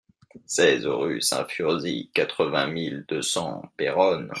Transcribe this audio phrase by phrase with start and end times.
[0.47, 4.29] seize rue Saint-Fursy, quatre-vingt mille deux cents Péronne